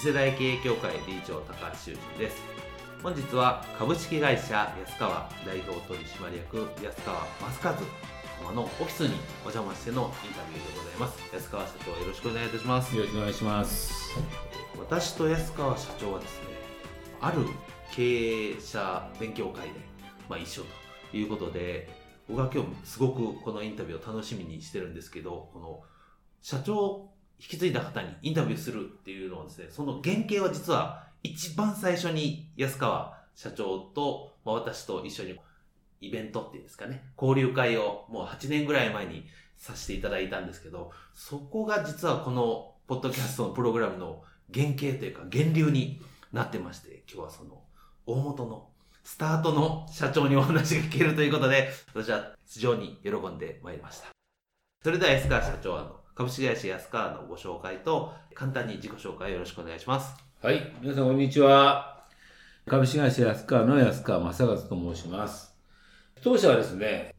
[0.00, 2.40] 次世代経営協会理事長高橋修人です。
[3.02, 7.18] 本日は株式会社安川代表取締役安川
[7.50, 7.74] 正和
[8.44, 11.34] 様のオフィスにお邪魔してのインタビューでございます。
[11.34, 12.94] 安川社長よろしくお願いいたします。
[12.94, 14.14] よろしくお願いします。
[14.78, 16.46] 私と安川社長はですね
[17.20, 17.38] ある
[17.90, 19.72] 経営者勉強会で、
[20.28, 20.62] まあ、一緒
[21.10, 21.90] ということで
[22.28, 25.80] 僕は今日すごくこのインタビューを楽しみにしてるんですけどこの
[26.40, 35.38] 社長引き継いだ方にインタビューするっていうのはですね、その原型は実は一番最初に安川社長と、まあ、私と一緒に
[36.00, 44.22] イベントっていうんですかね、交流会をもう8年ぐらい前にさせていただいたんですけど、そこが実はこのポッドキャストのプログラムの
[44.52, 46.00] 原型というか源流に
[46.32, 47.62] なってまして、今日はその
[48.06, 48.68] 大元の
[49.04, 54.08] スタートの社長にお話が聞けるということで、私は非常に喜んでまいりました。
[54.82, 60.16] それでは安川社長、あの、株式会社安川のご紹介と、簡単に自己紹介よろしくお願いします。
[60.42, 60.72] はい。
[60.82, 62.04] 皆さん、こんにちは。
[62.66, 65.54] 株式会社安川の安川正和と申します。
[66.20, 67.14] 当社はですね、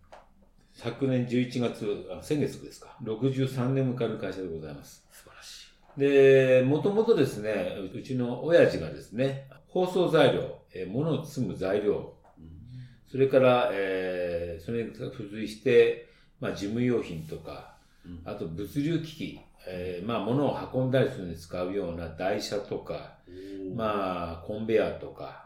[0.73, 5.07] 昨年11月、先月ですか、63年迎える会社でございます。
[5.13, 5.99] 素晴らしい。
[6.01, 12.15] で、もともとですね、うちの親父がですね、包装材料、えー、物を包む材料、
[13.09, 16.09] それから、えー、それに付随して、
[16.41, 17.78] まあ、事務用品とか、
[18.25, 23.17] あと物流機器、えー、まあ物を運んだりするのに使うような台車とか、
[23.75, 25.45] まあコンベヤーとか、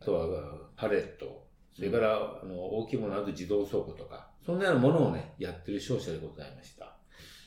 [0.00, 6.94] あとはパレット、それからあの大きいものあと自動倉庫とか、そんなようなものをね、やってる商社でございました。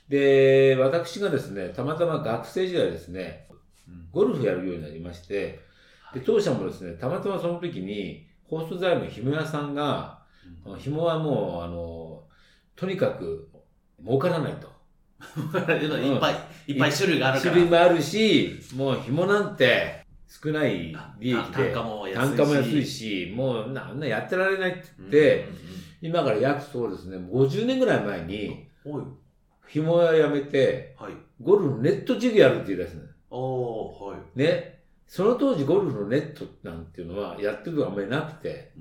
[0.09, 3.47] で、私がですね、たまたま学生時代ですね、
[4.11, 5.59] ゴルフやるようになりまして、
[6.13, 10.21] で、当社もですね、たまたまその時に、ホースト材の紐屋さんが、
[10.77, 12.23] 紐はもう、あの、
[12.75, 13.49] とにかく
[14.01, 14.71] 儲からないと。
[15.73, 16.35] いっぱい、
[16.67, 17.51] いっぱい種類があるから。
[17.51, 25.45] 種類もあるし、もう紐なんて少ない利益で、単価も安いし、単価も安いしもうなんなやってられないって言って、
[26.01, 28.67] 今から約そうですね、50年ぐらい前に、
[29.67, 33.03] 紐屋辞めて、はい、ゴルフのネット授業やるって言い出すの。
[33.31, 34.39] おはい。
[34.39, 34.83] ね。
[35.07, 38.73] その当時ゴルフのネットなんていうのはやってるのがあんまりなくて、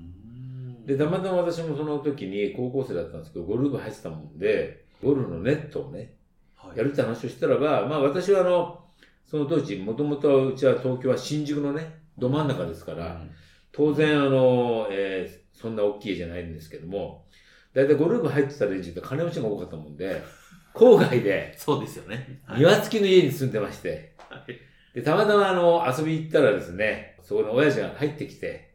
[0.85, 6.15] で、たまたま私もその時に高校生だったんですけど、ゴルフ入ってたもんで、ゴルフのネットをね、
[6.55, 8.83] はい、やるって話をしたらば、まあ私はあの、
[9.25, 13.31] その当時、もともとうちは東京は新宿のね、ど真ん中ですから、うん、
[13.71, 17.25] 当然あの、えー、そんな大きい家じゃないんですけども、
[17.73, 20.21] だいたいゴルフ入ってた連中って金持ちが多かったもんで、
[20.73, 22.41] 郊外で、そうですよね。
[22.57, 28.73] 庭付きの家に住んでまして、はい、で、たまたまあの、遊び行ったらですね、そこの親父が入ってきて、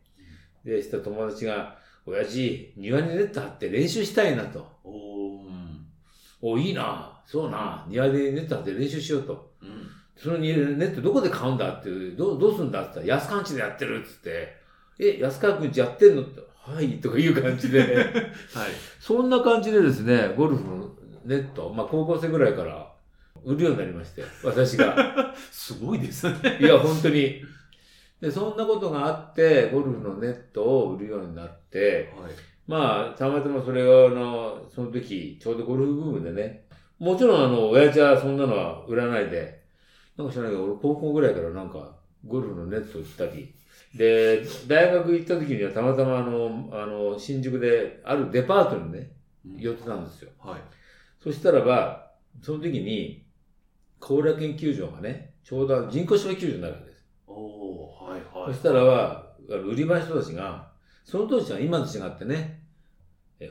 [0.65, 4.79] で、した友達が、親父、庭にネット張って練習したいなと。
[6.41, 9.53] おいいな、そうな、庭でネット張って練習しようと。
[9.63, 14.57] うん、そのネットどこで買うんだって、どう、どうすんだって言ったら、安川んちでやってるっつって、
[14.99, 18.15] え、安川くんちやってんのって、はい、とかいう感じで、 はい。
[19.01, 20.95] そんな感じでですね、ゴルフの
[21.25, 22.93] ネット、まあ高校生ぐらいから
[23.45, 25.35] 売るようになりまして、私が。
[25.51, 26.59] すごいですね。
[26.61, 27.43] いや、本当に。
[28.21, 32.33] で、そんなことがあって、ゴルフのネットを売るようになって、はい、
[32.69, 36.67] まあ、たまたまそれが、あの、その時、ちょうどゴルフブームでね、
[36.99, 39.63] もちろんあの、親父はそんなのは売らないで、
[40.19, 43.55] なんか知らないけど、俺高校ぐらいからなんか、ゴルフのネットを売ったり、
[43.95, 49.13] で、大学行った時にはたまたまあの、あの、新宿であるデパートにね、
[49.57, 50.31] 寄ってたんですよ。
[50.39, 50.61] はい。
[51.23, 52.13] そしたらば、
[52.43, 53.25] その時に、
[53.99, 57.05] 後楽園球場がね、ちょうど人工芝球場になるわけです。
[57.27, 58.53] おはいはい。
[58.53, 60.69] そしたらば、売り場の人たちが、
[61.05, 62.58] その当時は今と違ってね、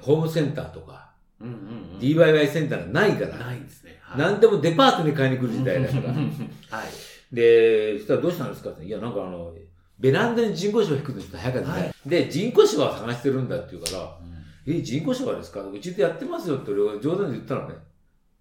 [0.01, 1.53] ホームセンターとか、うんうん
[1.93, 3.97] うん、DIY センターがないから、ないんですね。
[4.01, 6.13] はい、何でもデパートに買いに来る時代だから。
[6.13, 7.35] はい。
[7.35, 8.69] で、そしたらどうしたんですか？
[8.71, 9.53] って、いや、なんかあの、
[9.99, 11.79] ベランダに人工芝引くのちょっと早かったね。
[11.81, 14.17] はいで、人工芝を探してるんだって言うから、
[14.65, 15.61] え、人工芝ですか？
[15.61, 17.75] うちでやってますよって俺は冗談で言ったのね。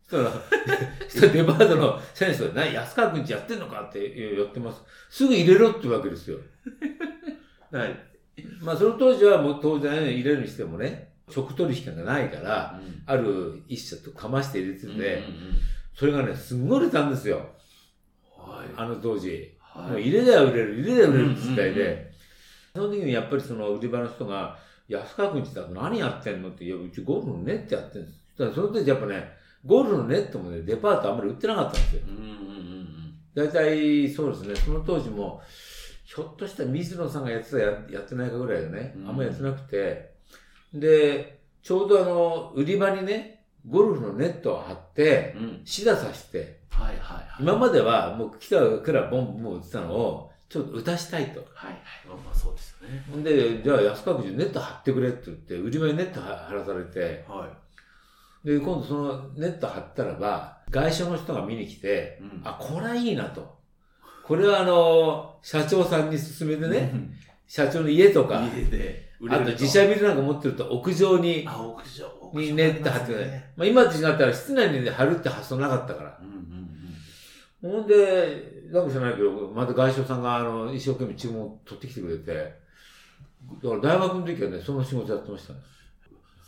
[0.08, 4.81] そしたら、 デパートの社員の人が、何、安川くんちやってんのかって、いややってます。
[5.10, 6.38] すぐ入れろって言うわけですよ。
[7.72, 7.96] はい。
[8.60, 15.23] まあ、その当時はもう当然入れるにしてもね、食取引がないから、うんある一社とかまして入れてて、うんうんうん
[15.99, 17.38] それがね、すんごい売れたんですよ。
[18.37, 18.69] はい。
[18.76, 19.56] あの当時。
[19.58, 22.12] はいもう入れりゃ売れる、入れりゃ売れるって時代うんうんうんで、
[22.75, 24.58] その時にやっぱりその売り場の人が、
[24.88, 28.19] 安川くんちだと何やってんのって、いや、うちゴルフのネットやってるんです。
[28.37, 29.31] そしたらその時やっぱね、
[29.64, 32.02] ゴルフのネットもね、デパートあんまり売ってなかったんですよ。
[32.08, 32.87] うんうんうん
[33.34, 35.40] 大体、そうですね、その当時も、
[36.05, 40.16] ひょっとしたら水野さんがやってたややってないかぐらいでね、うんあんまりやってなくて、
[40.73, 45.35] で、ちょうどあの、売り場にね、ゴルフのネットを貼って。
[45.65, 47.27] シダさして、はいはいはい。
[47.41, 51.41] 今まではもう来たからボンボン打ってたのを、ちょっと打たしたいと。
[51.55, 51.81] はいはい。
[52.07, 53.05] まあまあそうですよね。
[53.11, 57.49] ほんで、じゃあ安川君ネット貼ってくれって言って、売り場にネット貼らされて、は
[58.45, 63.57] で、今度そのネット貼ったらば、外商の人が見に来てい。、うんあ、これはいいなと。
[64.25, 66.93] これはあの、社長さんに勧めてね、
[67.49, 72.07] 社長の家とか、家であと自社ビルなんか持ってると屋上に、あ、屋上。
[72.35, 73.45] にネット貼ってくれ。
[73.57, 76.19] まあ今と違ったら室内に貼るって発想なかったから。
[76.21, 76.57] うんうん
[77.63, 82.33] ほんで、なんか知らないけど、また外商さんがあの、一生懸命注文を取ってきてくれて、
[83.63, 85.61] だから大学の時はね、その仕事やってましたね。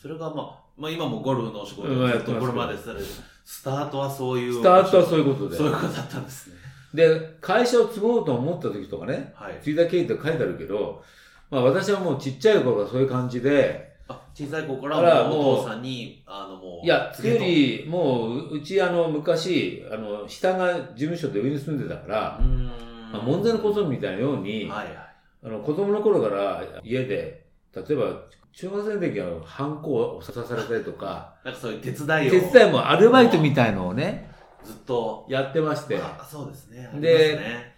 [0.00, 3.06] それがまあ、まあ今もゴルフのお仕事やっとこれまでされる。
[3.44, 4.52] スタートはそういう。
[4.52, 5.56] スタートはそういうことで。
[5.56, 6.56] そういうことだったんですね。
[6.94, 9.58] で、会社を継ごうと思った時とかね、はい。
[9.62, 11.02] 継いだ経緯って書いてあるけど、
[11.50, 16.86] まあ私はもうちっちゃい頃からそういう感じで、あ、小さい子かかららもうお父さんに、あのもう。
[16.86, 22.66] いや、つより、もう、うちあの、昔、あの、下が事務所で上に住んでたからう、ーん。
[23.12, 24.96] まあ、門前の小僧みたいなように、はいはい。
[25.44, 28.22] あの、子供の頃から家で、例えば、
[28.52, 32.30] 中学生の時は、ハンコをさされたりとか、なんかそういう手伝いを。
[32.30, 34.30] 手伝いもアルバイトみたいのをね、
[34.64, 35.26] ずっと。
[35.28, 36.90] やってまして、あそうですね。
[36.94, 37.77] でね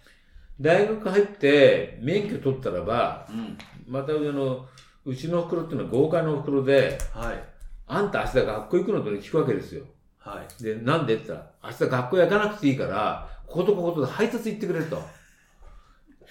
[0.61, 3.57] 大学入って免許取ったらば、うん。
[3.87, 4.65] またあの、
[5.05, 7.43] うちの袋っていうのは豪快なお袋で、はい。
[7.87, 9.83] あんた明日学校行くのとね聞くわけですよ。
[10.19, 10.63] はい。
[10.63, 15.01] で、なんでって言ったら、明日学校行かなくていいから、こことこことで配達行ってくれと。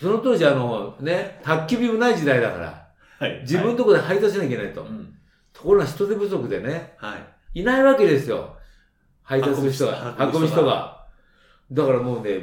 [0.01, 2.89] その当時あの、ね、宅急便もない時代だから、
[3.19, 3.41] はい。
[3.43, 4.83] 自分のところで配達しなきゃいけないと。
[4.83, 5.15] うん。
[5.53, 7.17] ところが人手不足でね、は
[7.55, 7.61] い。
[7.61, 8.57] いないわけですよ。
[9.23, 11.05] 配達する人が、運ぶ人が。
[11.71, 12.41] だからもうね、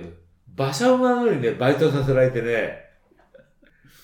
[0.58, 2.86] 馬車馬のようにね、バイトさせられてね、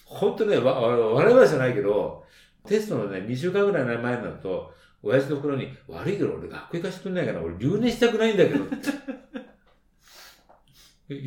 [0.06, 2.24] ほんとね、わ、わ笑い話じゃないけど、
[2.68, 4.72] テストのね、2週間ぐらい前になると、
[5.02, 8.66] 親父の袋に、悪いけど俺学校行かしてくれないかな、俺留年したくないんだけど。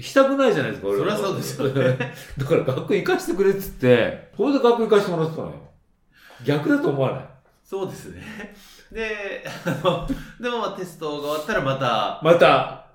[0.00, 2.14] したくないじゃないですか、俺そりゃそうですよね。
[2.38, 5.55] だから学校行かしてくれっつって、これで学校行かしてもらってたのよ。
[6.44, 7.25] 逆だと思わない？
[7.64, 8.23] そうですね。
[8.93, 10.06] で、あの、
[10.40, 12.86] でもまあテストが終わったらまたまた、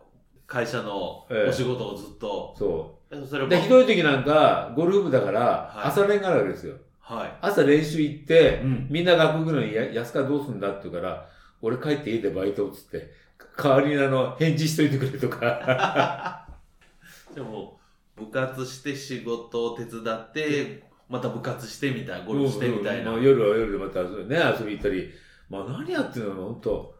[0.51, 3.25] 会社のええお仕事をずっと、そう。
[3.25, 6.75] それもで、ひどい時なんか、ゴルフ部だから、はい朝練があるわけですよ。
[6.99, 7.37] はい。
[7.39, 11.29] 朝練習行って、うんみんな学校行くのに、や安川どうすんだって言うから、
[11.61, 13.11] 俺帰って家でバイトっつって、
[13.57, 16.45] 代わりにあの、返事しといてくれとか。
[17.33, 17.79] でも、
[18.17, 23.11] 部活して仕事を手伝って、また部活してみたいな、ゴルフしてみたいな。
[23.11, 25.09] うんうんまあ夜は夜でまた遊びね、遊び行ったり。
[25.49, 26.95] まあ何やってんの本当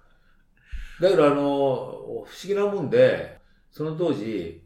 [1.02, 3.41] だからあの、不思議なもんで、
[3.72, 4.64] その当時、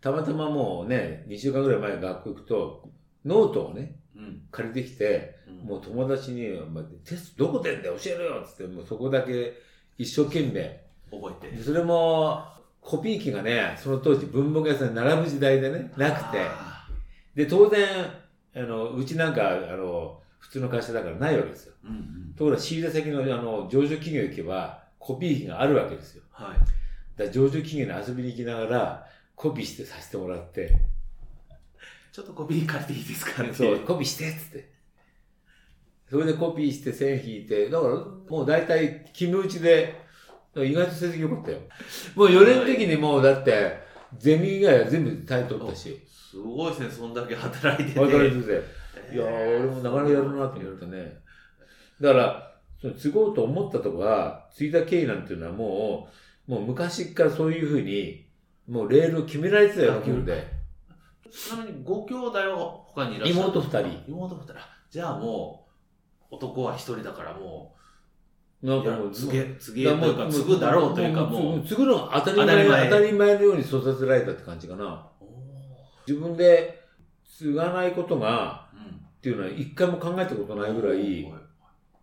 [0.00, 2.88] たまたまもうね、2週間ぐらい前に学校行くと、
[3.24, 4.42] ノートをね、うん。
[4.50, 9.54] 借りてきて、うんもう友達に、まあ、テストどこでんだよ教えろよっつって、もうそこだけ
[9.98, 10.84] 一生懸命。
[11.10, 11.56] 覚えて。
[11.56, 12.44] でそれも、
[12.80, 16.38] コピー機がね、その当時文房具屋さんに並ぶ時代でね、なくて。
[16.40, 16.88] あ
[17.34, 17.84] で、当然、
[18.54, 21.74] あの、うちなんか、あの、普通の会社だからないわけですよ。
[21.84, 22.34] ーうんうん。
[22.34, 26.22] ところが仕入れ先の、あの、上場企業行けば、コピー機があるわけですよ。
[26.30, 26.56] はい。
[27.16, 30.78] だ上場企業に遊びに行きながら、コピーしてさせてもらって、
[32.12, 33.78] ちょっとコピー借りていいですかってそう。
[33.80, 34.70] コピーしてっつって。
[36.08, 40.06] それでコピーして線引いて、だからもう大体決め打ちで、
[40.56, 41.58] 意外と成績良かったよ。
[42.14, 43.78] もう4年の時にもうだって、
[44.18, 48.00] ゼミ以外は全部タイ取ったし、すごいですね、そんだけ働いてて。
[48.00, 48.62] 働いてて。
[49.14, 51.18] いや俺もなかなかやるなと思ったね。
[52.00, 56.12] だから、その継ごうと思ったとか、継いだ経緯なんていうのはもう、
[56.46, 58.26] もう昔からそういうふうに、
[58.68, 60.46] もうレールを決められてたような気分で。
[61.30, 63.40] ちなみにご兄弟は他にいらっしゃる？
[63.40, 63.82] 妹二人。
[64.08, 64.54] 妹二人。
[64.90, 65.66] じゃあも
[66.30, 67.74] う、男は一人だからも
[68.62, 71.62] う、なんかもう、継げ、継げというか、継ぐだろうというかもう。
[71.66, 75.06] 継ぐのが当たり前当たり前のように育てられたって感じかな。
[76.06, 76.84] 自分で
[77.24, 78.96] 継がないことが、うん。
[78.96, 81.28] っていうのは一回も考えたことないぐらい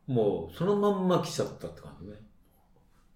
[0.08, 2.16] もうそのまんま来ちゃったって感じね。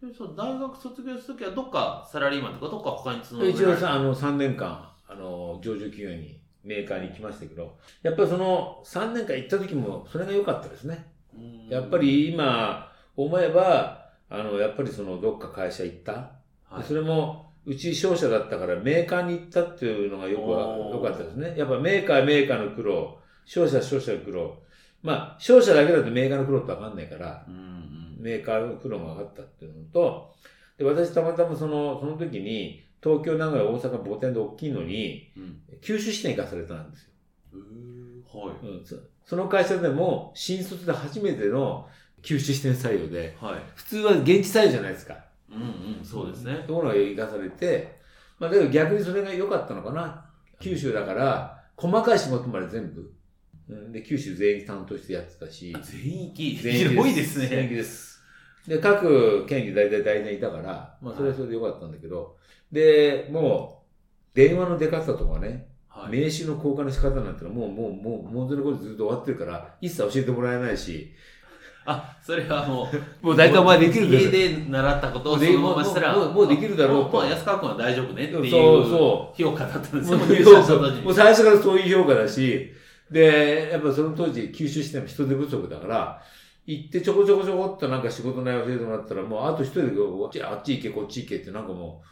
[0.02, 11.08] でその大学卒業するときはどっかサラリーマンとかどっか他に勤め一応さ、あの、3年間、あの、上場企業に、メーカーに行きましたけど、やっぱりその3年間行った時も、それが良かったですね。
[11.34, 16.32] うんやっぱ、り今、思えば、あの、やっぱりその、どっか会社行った。
[16.70, 20.42] はい、それも、うち商社だったからメーカーに行ったっていうのがよく
[20.96, 21.54] 良かったですね。
[21.58, 24.58] やっぱメーカーはメーカーの苦労、商社は商社の苦労。
[25.04, 27.46] まあ、商社だけだとメーカーの苦労ってわかんないから。
[28.28, 30.34] メーカーの苦労が分かったっていうのと、
[30.78, 35.62] で、私たまたまその、その時に、東京、名古屋、大阪、母店で大きいのに、うん。
[35.82, 37.10] 九州支店行かされたんですよ。
[38.34, 38.68] はい。
[38.68, 41.88] うん、そその会社でも、新卒で初めての
[42.22, 43.62] 九州支店採用で、はい。
[43.76, 45.16] 普通は現地採用じゃないですか。
[45.50, 45.62] うん
[46.00, 46.66] うん、そうですね。
[46.68, 47.98] ところが行かされて、
[48.40, 50.26] まあ、だけど逆にそれが良かったのかな。
[50.60, 53.14] 九州だから、細かい仕事まで全部。
[53.70, 55.76] うんで、九州全域担当してやってたし。
[55.84, 57.76] 全域、全域広いです全域ね。
[57.78, 58.07] です。
[58.68, 62.36] で、各県に大体大体いたから、まあそれはそれでよかったんだけど、
[62.72, 63.84] で、も
[64.34, 66.12] う、電話の出方とかね、はい。
[66.12, 71.14] 名刺の交換の仕方なんてのはもう、もう、もう、もうその頃ずっと終わってるから、一切教えてもらえないし、
[71.86, 77.18] あ、それはもう、 もう大体お前できる家で習ったことをそでのまましたら、もうもうもうできるだろうと。
[77.18, 81.02] まあ、安川君は大丈夫ねっていうそうそ評価だったんですよ、もう入社した時に。
[81.04, 82.74] もう最初からそういう評価だし、
[83.10, 86.22] で、やっぱその当時、九州支店も人手不足だから、
[86.68, 92.08] 行ってちょこちょこちょこっとなんか仕事内容教えてもらったら、もうあと一人でこうあっち行け、こっち行けってなんかもう、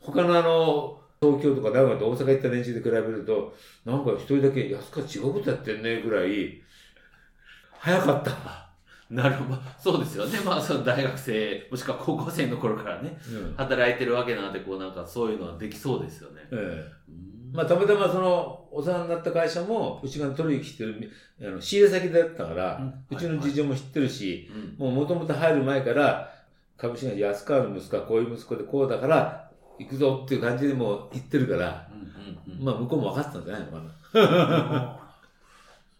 [0.00, 3.54] 他のあの、東京とか名古屋と大阪行った連中で比べると、
[3.84, 6.62] なんか一人だけ安川違うことやってんねぐらい、
[7.78, 8.70] 早かった。
[9.10, 9.60] なるほど。
[9.78, 10.38] そうですよね。
[10.46, 16.40] まあ、その大学生、もしくは高校生の頃からね、うん働いてるわけなんで、こうなんかそういうのはできそうですよね。
[16.52, 26.32] ええうんまあ、たまたまその、お世話になった会社も、うちが取引してる、あの、仕入れ先だったから、うちの事情も知ってるし、うんもう元々入る前から、
[26.76, 31.88] 株式会社安川の息子はこういう息子でこうだから、行くぞっていう感じでもう言ってるから、
[32.60, 35.00] まあ向こうも分かってたんじゃないのかな。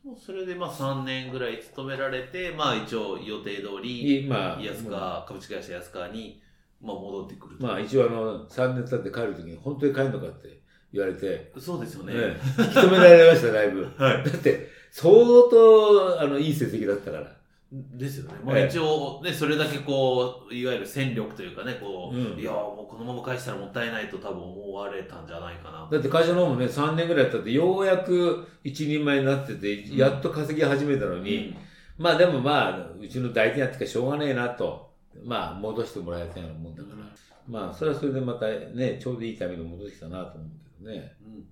[0.05, 6.41] も うそれでまあ3年ぐらい勤められて、まあ一応予定通り、いまあ、安川、株式会社安川に、
[6.83, 7.67] まあ戻ってくると。
[7.67, 10.60] まあ一応あの、3年経って帰るときに、本当に帰るのかって
[10.93, 12.15] 言われて、そうですよね。
[12.15, 13.87] ね引き止められました、だいぶ。
[13.97, 14.25] はい。
[14.25, 17.41] だって、相当、あの、いい成績だったから。
[17.73, 18.35] ですよね。
[18.45, 25.89] まあええ一応、ね、それだけこう、いわゆる戦力というかね、こう、うんいや、もうこのまま返したらもったいないと多分思われたんじゃないかな。
[25.89, 31.57] だって会社の方もね、3年ぐらい経って、ようやく一人前になってて、んやっと稼ぎ始めたのに、
[31.97, 34.91] まあでもまあ、うちの大事なってかしょうがねえなと、
[35.23, 37.01] まあ戻してもらいたいようなもんだから。
[37.49, 41.17] まあ、それはそれでまたね、ちょうどいいタイミングで戻ってきたなと思うけどね。
[41.25, 41.45] うん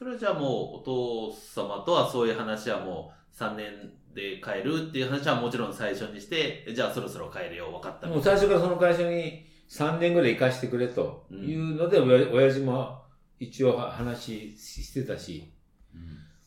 [0.00, 13.02] それはじゃあもうお父様とはそういう話はもう3年で帰るっていう話はもちろん最初にして、じゃあそろそろ帰れよ、分かったもう最初からその会社に3年ぐらい行かしてくれというので、おや親父も
[13.38, 15.52] 一応話してたし、
[15.94, 16.00] うん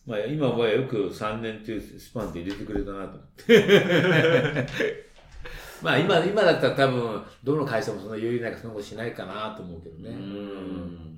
[0.06, 4.68] まあ今はよく3年というスパンで入れてくれたなと思って。
[5.84, 10.10] まあ今、今だったら多分、どの会社もそんな余裕ないかそんなことしないかなと思うけどね。
[10.10, 11.13] うん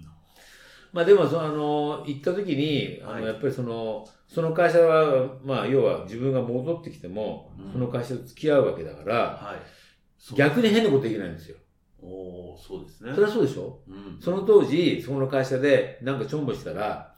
[0.95, 10.35] まあでもその、あの、行った時に、あの、はいやっぱりその、その会社は、まあ要は自分が戻ってきても、うんその会社と付き合うわけだから、はい。
[10.37, 11.57] 逆に変なことできないんですよ。
[12.01, 13.11] おーそうですね。
[13.13, 13.81] それはそうでしょ？
[13.89, 17.13] うんその当時、そこの会社でなんかちょんぼしたら、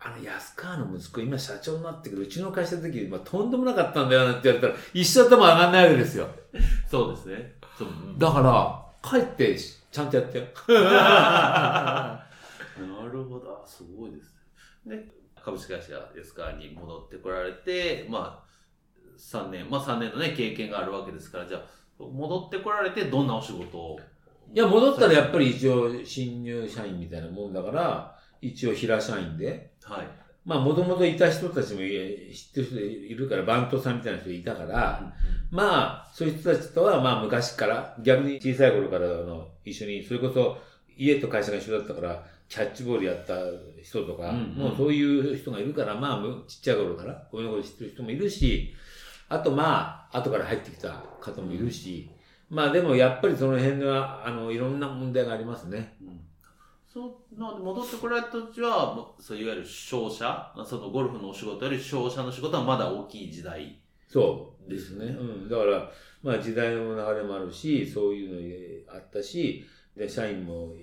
[0.00, 6.26] あの安川の息子今社長になってくる、うちの会社の時、まあ、とんでもなかったんだよなって言われたら、一生頭上がんないわけですよ。
[6.90, 7.54] そうですね。
[7.78, 10.44] そうだから、帰ってちゃんとやってよ。
[12.86, 13.62] なるほど。
[13.64, 14.34] あすごいです
[14.86, 14.96] ね。
[14.96, 15.08] で、
[15.42, 18.50] 株式会社安川に戻ってこられて、まあ、
[19.18, 21.62] 3年、まあ3年のね、経験があるわけですから、じゃあ、
[21.98, 23.98] 戻ってこられてどんなお仕事を？
[24.52, 30.08] いや、戻ったらやっぱり一応新入社員みたいなもんだから、一応平社員で、はい。
[30.44, 35.12] まあ、もともといた人たちもい知ってる人いるから、バントさんみたいな人いたから、
[35.50, 40.56] まあ、そういう人たちとは、まあ、昔から、逆に小さい頃からの一緒に、それこそ、
[40.96, 43.36] 家と会社が一緒だったから、キャッチボールやった
[43.80, 48.74] 人とか、もうそういう人がいるから、まあ、むちっちゃい頃から、こういうのこと知ってる人もいるし、
[49.28, 52.10] あとまあ、後から入ってきた方もいるし、
[52.50, 55.94] まあでもやっぱりその辺は、あの、いろんな問題がありますね。
[56.02, 56.20] うん
[56.92, 63.78] そう、戻ってこられた時は、そういわゆる商社、そのゴルフのお仕事より商社の仕事はまだ大きい時代。
[64.08, 65.06] そうですね。
[65.06, 65.48] うん。
[65.48, 65.88] だから、
[66.20, 69.64] まあ時代の流れもあるし、そういうのあったし、
[69.96, 70.74] で、社員も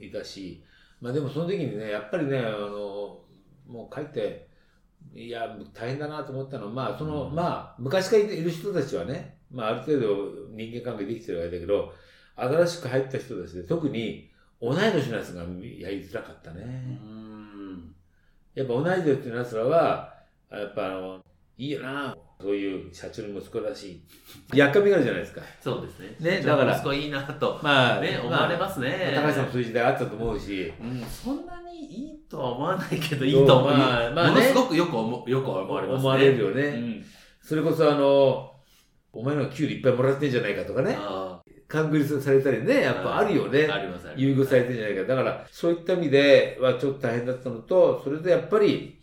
[0.00, 0.62] いたし、
[1.00, 3.20] まあでもその時にね、やっぱりね、あの、
[3.66, 4.48] もう帰って、
[5.14, 10.06] いや、大変だなと思ったのは、まあ、その、うんまあ、昔からいる人たちはね、まあ、ある程度
[10.50, 11.92] 人間関係できてるわけだけど、
[12.36, 15.46] 新しく入った人たちで、特に同い年のやつがや
[15.90, 16.62] りづらかったうね。
[16.64, 17.94] ん。
[18.54, 20.14] やっぱ同い年のやつらは、
[20.50, 21.24] やっぱあの、
[21.56, 24.00] いいよな、そういう社長の息子だし、
[24.54, 25.42] やっかみがあるじゃないですか。
[25.60, 26.16] そうですね。
[26.20, 29.12] ねだから息子いいなと、まあ、ね、思われますね。
[29.14, 33.70] 高橋さんもそういう時代あったと思うし、うん、そんなにいいとは思わないけど、いいと思う。
[33.70, 36.00] まあまあねものすごくよく思よく思われますね。
[36.00, 36.62] 思われるよね。
[36.62, 37.04] うん。
[37.42, 38.52] それこそあの、
[39.12, 43.74] お前の給料いっぱいもらってんじゃないかとかね、あ勘繰りされたりね、やっぱあるよねー。
[43.74, 44.48] あります、あり優ます。
[44.48, 45.04] 遇されてんじゃないか。
[45.04, 49.00] だから、そういった意味ではちょっと大変だったのと、それでやっぱり、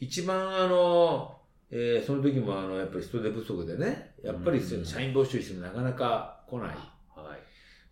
[0.00, 1.37] 一番あの、
[1.70, 6.68] えーその時もあの、やっぱり人手不足でね、やっぱりうん社員募集してもなかなか来ない。
[6.68, 6.78] はい。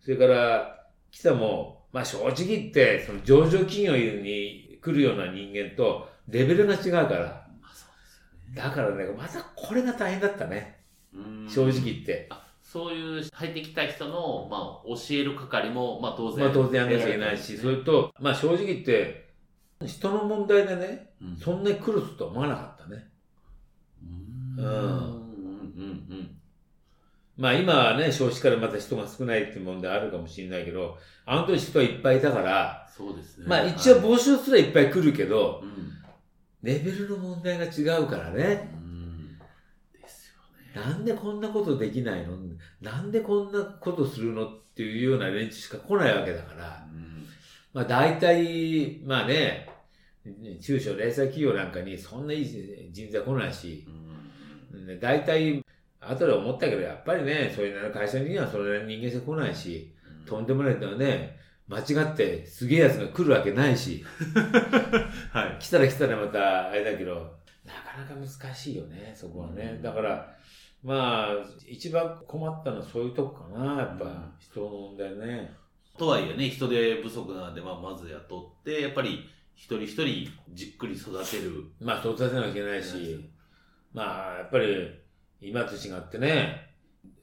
[0.01, 7.47] それから、来たも、まあ正直言って、その上場企業に来るような人間と、レベルが違うから。
[7.61, 8.69] まあ、そうですよね。
[8.69, 10.83] だからね、またこれが大変だったね。
[11.13, 12.27] うん正直言って。
[12.29, 16.45] あそういう入ってきた人の、まあ、教える係も、まあ、当然。
[16.45, 19.29] まあ当然やんなきゃいけないし、それと、まあ正直言って、
[19.85, 23.07] 人の問題でね、うんそんなに苦労するとは思わなかったね。
[24.57, 24.65] うん。
[24.65, 26.07] うんうん。
[26.09, 26.31] うん。
[27.37, 33.45] まあ今はね、少子からまた人が少ないっていう問題あるかもしれないけど、あの時人はいっぱいいたから、そうですね。
[33.47, 35.93] まあ一応はい募集すらいっぱい来るけど、うん。
[36.63, 38.71] レベルの問題が違うからね。
[38.73, 39.37] うん。
[39.93, 40.33] です
[40.75, 40.89] よね。
[40.89, 42.35] なんでこんなことできないの？
[42.81, 46.87] なんでこんなことするのっていうような連中しか来ないわけだから。
[46.91, 47.27] うん。
[47.71, 49.69] まあ大体、まあね、
[50.59, 53.96] 中小零細企業なんかにそんないい人材来ないし、うん。
[54.71, 55.63] ね大体、
[55.99, 59.93] 後で思ったけど、やっぱりね、そういう会社にはそれなりに人間性来ないし、
[60.25, 64.03] とんでもないのはね、間違ってすげえやつが来るわけないし、
[65.31, 65.57] はい。
[65.59, 69.73] 来たら来たらまたあれだけど、なかなか難しいよね、そこはね。
[69.75, 70.37] うんだから、
[70.83, 71.35] まあ、
[71.67, 75.53] 一番困ったのはそういうとこかな、やっうんぱ、人の問題ね。
[75.97, 81.65] とはいえね、人手不足なんで、まあ、まず雇って、やっぱり一人一人じっくり育てる。
[81.81, 83.29] まあ、育てなきゃいけないし、
[83.97, 84.91] まあ、やっぱり、
[85.41, 86.69] 今と違ってね、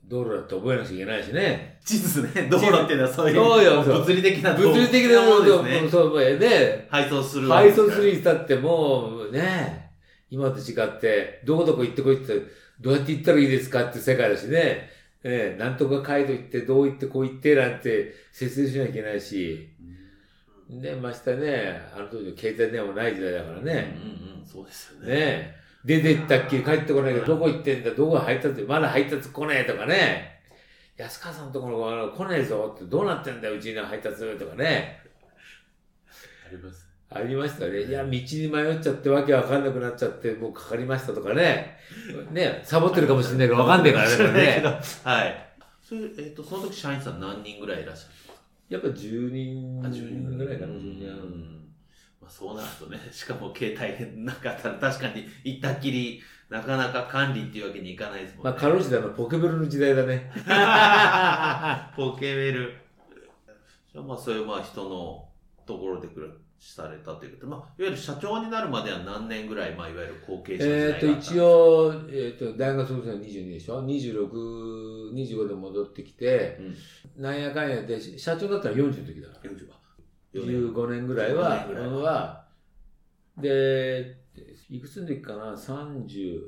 [0.08, 1.78] 道路だって覚えなきゃいけないしね。
[1.84, 5.88] 地図ね、道路っていうのはそういう、そうよ物理的な物理的なものですね。
[5.88, 9.92] そう、ね、配送するわ配送するにしたってもうね、
[10.30, 12.42] 今と違って、どこどこ行ってこいって、
[12.80, 14.90] どうやって行ったらいいですかって世界だしね、
[15.22, 19.70] ええなんとか街道行って、どう行ってこう行ってなんて説明しなきゃいけないし、
[20.68, 25.14] ね、ましてね、あの当時携帯電話もない時代だからうんね、うんうん、そうですよね。
[25.14, 30.40] ね、出て行ったっきり帰ってこないけど、どこ行ってんだ、どこ配達、まだ配達来ねえとかね、
[30.97, 35.01] 安川さんのところあの来ねえぞって、どうなってんだよ、うちの配達とかね。
[36.47, 36.88] あります。
[37.11, 37.83] ありましたね。
[37.83, 38.18] いや、道に
[38.49, 41.77] 迷っちゃってわけわかんなくなっちゃって、もうかかりましたとかね。
[42.33, 44.62] ね、サボってるかもしれないけどわかんないからね、これね。
[45.05, 45.57] はい。
[45.83, 48.14] それ、えっ、と、その時社員さん何人ぐらいいらっしゃる
[48.70, 51.07] やっぱ10人あ10人ぐらいかな、う10人。
[51.09, 51.63] ん
[52.24, 58.50] まあ、そうなるとね、 しかも携帯なかったら確かに行ったっきり、なかなか管理っていうわけにいかないですもんね。
[58.50, 60.30] まあ、かろうじてあの、ポケベルの時代だね。
[61.96, 62.74] ポケベル。
[63.92, 65.28] じゃあまあそういうまあ人の
[65.66, 71.34] ところで暮らされたということで、まあ、いわゆる社長になるまでは何年ぐらい、まあ、いわゆる後継者えっと、があったんですか？
[71.34, 76.58] 一、応、えっ、と、大学卒業22でしょ ?26、25で戻ってきて、
[77.16, 79.50] うん、なんやかんやで、社長だったら40の時だから。
[79.50, 79.84] 40は。
[80.35, 82.44] 15年ぐらいは、15年ぐらいはは、
[83.38, 84.18] で、
[84.68, 86.40] いくつの時かな ?30、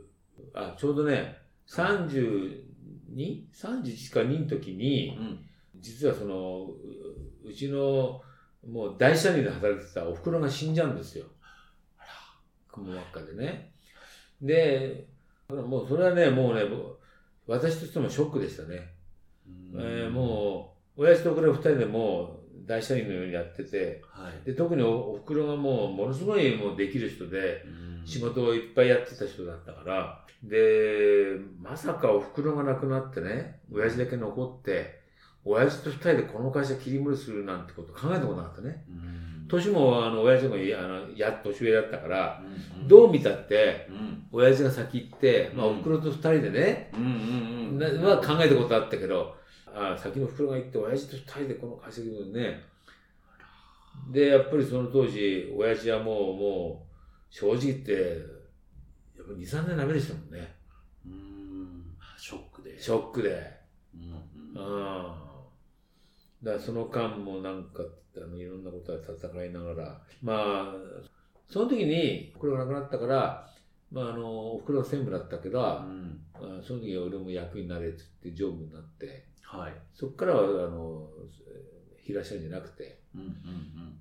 [0.55, 5.41] あ、ちょうどね、32?31 か2の時にう、ん。
[5.77, 6.71] 実はその、
[7.45, 8.21] ううちの、
[8.69, 11.27] もう大社員で働いてたお袋が死んじゃうんですよ。
[12.73, 13.73] 雲輪っかでね。
[14.43, 15.07] で、
[15.49, 16.63] もうそれはね、もうね、
[17.47, 18.95] 私としてもショックでしたね。
[19.75, 24.45] えーもう、親父とこれ二人でもう大社員のようにやってて、う、はい。
[24.45, 27.65] で、特におお袋がもう、ものすごいもうできる人で、
[28.05, 35.01] 仕事をいっぱいやってた人だったから、で、まさかお袋が亡くなってね、親父だけ残って、
[35.45, 38.85] 親父と二人でこの会社切り盛りするなんてこと考えたことなかったね。
[38.89, 42.43] うん、年も、あの、親父がいあの、や、年上だったから、
[42.81, 47.05] うん、どう見たって、うん、親父が先行って、まあ、うんお袋と二人でね、うん、う
[47.75, 48.03] ん、なうん。
[48.03, 49.37] は考えたことあったけど、
[49.77, 52.65] ああ先の袋が行って、親父と二人でこの会社切るのね。
[54.11, 56.87] で、やっぱりその当時、親父はもう、も
[57.31, 57.93] う、正直言って、
[59.19, 60.55] やっぱ2、3年ダメでしたもんね。
[61.05, 61.85] うん、
[62.19, 62.81] ショックで。
[62.81, 63.53] ショックで。
[63.95, 64.65] うん、う。
[64.65, 65.27] うんん。
[66.43, 67.83] だからその間もなんか、
[68.17, 70.75] あの、いろんなことは戦いながら、まあ、
[71.51, 73.51] その時に、これがなくなったから、
[73.91, 79.75] まあ、あの、お袋は専務だったけど、うんまあその時は俺も役になれって言って常務になって、はい。
[79.95, 81.09] そこからは、あの、
[82.05, 83.99] 平社じゃなくて、うんうんうん。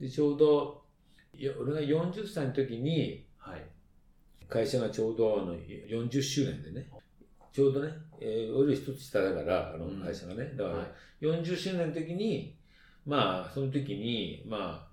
[0.00, 0.82] で、ちょうど、
[1.34, 3.64] い俺が40歳の時に、はい。
[4.48, 6.90] 会社がちょうどあの40周年でね、
[7.52, 10.86] ちょうどね、えー俺一つ下だから、あのうん会社がね、だかはらい
[11.20, 12.56] 40周年の時に、
[13.06, 14.87] まあ、その時に、まあ、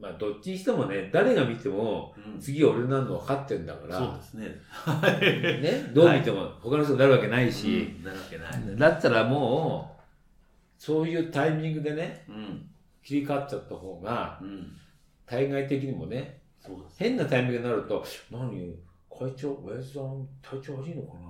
[0.00, 4.60] まあ、どっちにしてもね、誰が見ても、うん次俺なの分かってんだから、そうですね。
[4.70, 5.20] はい。
[5.60, 8.78] ね、どう見ても他の人になるわけないし、うんなるわけない。
[8.78, 10.00] だったらもう、
[10.78, 12.66] そういうタイミングでね、うん。
[13.02, 14.72] 切り替わっちゃった方が、うん。
[15.26, 16.96] 対外的にもね、そうです。
[16.98, 18.74] 変なタイミングになると、何、
[19.10, 21.20] 会長、親父さん、体調悪いのかな？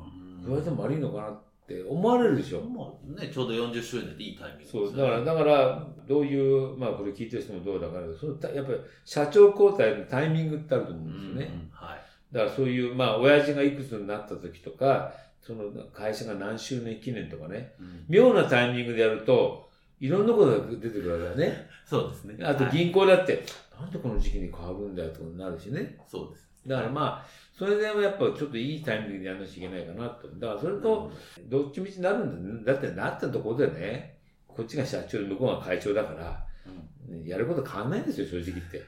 [0.44, 1.28] うん親父さんも悪いのかな？
[1.30, 1.49] って
[1.88, 2.60] 思われるでしょ。
[2.62, 11.54] まあね、ちょうど40周年でいいタイミングですそう、だから、だから、どういう、まあこれ聞いてる人もどうだから、そのたやっぱり社長交代のタイミングってあると思ううんんですよね。
[11.54, 12.00] うんはい。
[12.32, 19.68] だからそういう、まあ親父がいくつになった時とか、その会社が何周年記念とかね、うん妙なタイミングでやると、
[20.00, 21.68] いろんなことが出てくるわけだね。
[21.86, 22.44] そうですね。
[22.44, 23.42] あとはい銀行だって、
[23.78, 25.96] なんでこの時期に変わるんだよとかなるしね。
[26.08, 26.49] そうです。
[26.66, 30.28] だからまあ、それでもやっぱちょっといいタイミングでやらなきゃいけないかなと。
[30.28, 31.12] だからそれと、
[31.48, 32.72] どっちみちなるんだ。
[32.72, 38.82] だってなったところでね、こっちが社長で向こうが会長だから、うんやること変わんないんですよ、正直言って。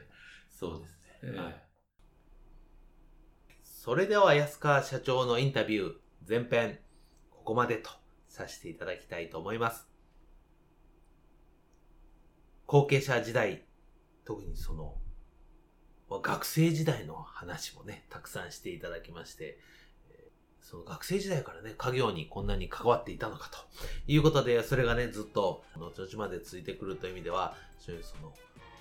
[0.49, 1.37] そうですええね。
[1.39, 1.63] はい。
[3.63, 5.93] それでは安川社長のインタビュー
[6.27, 6.79] 前編、
[7.31, 7.89] ここまでと
[8.29, 9.89] させていただきたいと思います。
[12.65, 13.65] 後継者時代、
[14.23, 14.95] 特にその、
[16.09, 19.57] ま学生時代の話もね、たくさんしていただきまして、
[20.61, 23.57] その学生時代からね、家業にこんなに関わっていたのかと
[24.07, 28.33] いうことで、それがね、ずっと後々までついてくるという意味では、非常にその、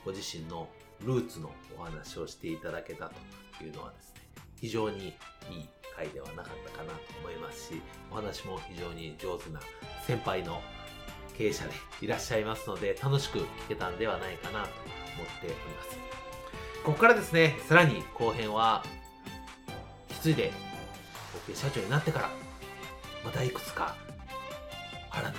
[0.04, 0.68] ご自身の
[1.00, 3.10] ルーツのお話をしていただけた
[3.58, 4.20] というのはですね、
[4.60, 5.14] 非常にいい
[5.96, 9.60] 回ではなかったかなと思いますし、お話も非常に上手な
[10.06, 10.62] 先輩の
[11.36, 14.68] 経営者でいらっしゃいますので、楽しく聞けたんではないかなと
[15.18, 16.31] 思っております。
[16.84, 18.82] ここからですね、さらに後編は、
[20.10, 20.52] 引き継いで、
[21.54, 22.30] 社長になってから、
[23.24, 23.94] またいくつか
[25.10, 25.38] 荒波が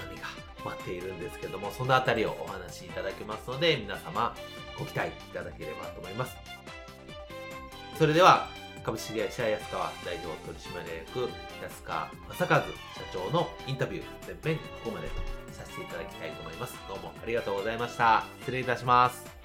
[0.63, 4.33] 待っているんですけども、そのあたりをお話しいただけますので、皆様
[4.79, 6.35] ご期待いただければと思います。
[7.97, 8.47] それでは、
[8.85, 11.29] 株式会社安川代表取締役
[11.61, 12.67] 安川正和社
[13.13, 14.05] 長のインタビュー
[14.43, 15.15] 前編ここまでと
[15.53, 16.75] させていただきたいと思います。
[16.87, 18.25] どうもありがとうございました。
[18.39, 19.42] 失礼いたします。